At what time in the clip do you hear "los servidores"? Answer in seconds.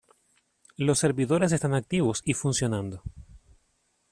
0.77-1.51